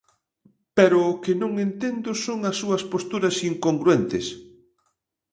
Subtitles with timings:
[0.77, 4.25] Pero o que non entendo son as súas posturas incongruentes.